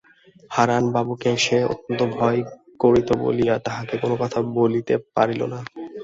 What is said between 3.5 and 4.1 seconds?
তাঁহাকে